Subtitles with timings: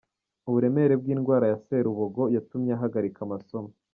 [0.47, 3.71] Uburemere bw’indwara ya Serubogo yatumye ahagarika amasomo.